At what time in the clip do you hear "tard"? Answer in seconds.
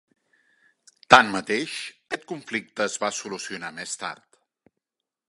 4.05-4.43